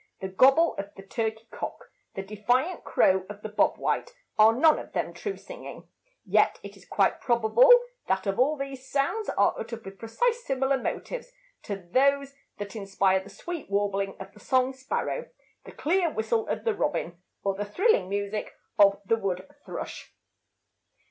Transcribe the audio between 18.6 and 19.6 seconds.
of the wood